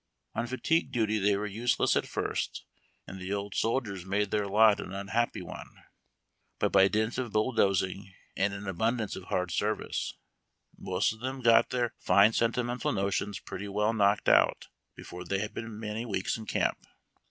On 0.33 0.47
fatigue 0.47 0.91
duty 0.91 1.19
they 1.19 1.37
were 1.37 1.45
useless 1.45 1.95
at 1.95 2.07
first, 2.07 2.65
and 3.05 3.19
the 3.21 3.31
old 3.31 3.53
soldiers 3.53 4.03
niade 4.03 4.31
their 4.31 4.47
lot 4.47 4.79
an 4.79 4.91
unhappy 4.93 5.43
one; 5.43 5.83
but 6.57 6.71
by 6.71 6.87
dint 6.87 7.19
of 7.19 7.31
bulldozing 7.33 8.11
and 8.35 8.51
an 8.51 8.67
abundance 8.67 9.15
of 9.15 9.25
hard 9.25 9.51
service, 9.51 10.15
most 10.75 11.13
of 11.13 11.19
them 11.19 11.41
got 11.43 11.69
their 11.69 11.81
RAW 11.81 11.83
RECRUITS. 11.83 12.07
207 12.07 12.15
fine 12.17 12.33
sentimental 12.79 12.91
notions 12.93 13.39
pretty 13.39 13.67
well 13.67 13.93
knocked 13.93 14.27
out 14.27 14.69
before 14.95 15.23
they 15.23 15.37
had 15.37 15.53
been 15.53 15.79
many 15.79 16.03
weeks 16.03 16.35
in 16.35 16.47
camp. 16.47 16.79